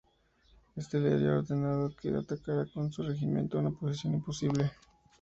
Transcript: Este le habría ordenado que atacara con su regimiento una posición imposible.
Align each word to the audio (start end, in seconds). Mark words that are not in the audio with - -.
Este 0.77 0.99
le 0.99 1.13
habría 1.13 1.37
ordenado 1.37 1.95
que 1.95 2.09
atacara 2.09 2.65
con 2.73 2.91
su 2.91 3.03
regimiento 3.03 3.59
una 3.59 3.69
posición 3.69 4.15
imposible. 4.15 4.71